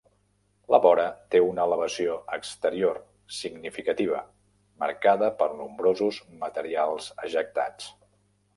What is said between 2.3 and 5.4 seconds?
exterior significativa, marcada